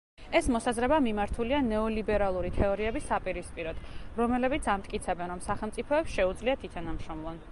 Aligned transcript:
ეს 0.37 0.47
მოსაზრება 0.53 0.97
მიმართულია 1.07 1.59
ნეოლიბერალური 1.65 2.49
თეორიების 2.55 3.05
საპირისპიროდ, 3.11 3.85
რომელებიც 4.23 4.71
ამტკიცებენ, 4.75 5.33
რომ 5.35 5.45
სახელმწიფოებს 5.51 6.17
შეუძლიათ 6.19 6.69
ითანამშრომლონ. 6.71 7.43